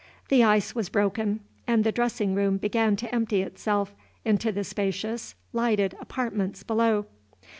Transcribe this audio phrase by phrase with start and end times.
[0.29, 3.93] The ice was broken, and the dressing room began to empty itself
[4.25, 7.05] into the spacious, lighted apartments below.